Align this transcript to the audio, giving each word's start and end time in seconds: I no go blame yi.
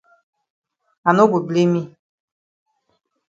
I 1.07 1.09
no 1.15 1.23
go 1.31 1.39
blame 1.47 1.73
yi. 1.81 1.83